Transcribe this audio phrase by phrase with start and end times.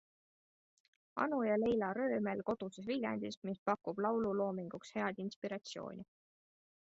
[1.25, 6.09] Anu ja Leila Röömel koduses Viljandis, mis pakub laululoominguks head inspiratsiooni.